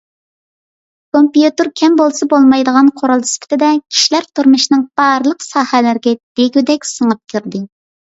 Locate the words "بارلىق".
5.05-5.49